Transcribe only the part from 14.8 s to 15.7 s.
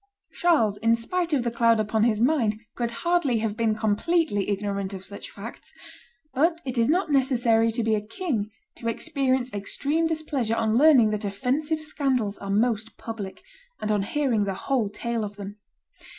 tale of them.